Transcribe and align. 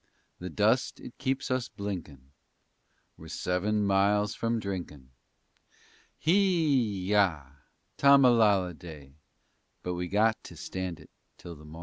_The 0.39 0.49
dust 0.49 0.99
it 0.99 1.15
keeps 1.19 1.51
us 1.51 1.69
blinkin', 1.69 2.31
We're 3.17 3.27
seven 3.27 3.85
miles 3.85 4.33
from 4.33 4.59
drinkin'. 4.59 5.11
Hee 6.17 7.05
ya, 7.09 7.43
tammalalleday! 7.99 9.13
_But 9.83 9.95
we 9.95 10.07
got 10.07 10.43
to 10.45 10.57
stand 10.57 10.99
it 10.99 11.11
till 11.37 11.55
the 11.55 11.65
mornin'. 11.65 11.79